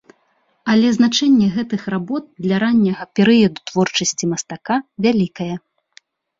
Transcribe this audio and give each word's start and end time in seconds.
Але 0.71 0.87
значэнне 0.97 1.49
гэтых 1.57 1.81
работ 1.95 2.23
для 2.47 2.55
ранняга 2.65 3.03
перыяду 3.21 3.59
творчасці 3.73 4.25
мастака 4.33 4.75
вялікае. 5.09 5.55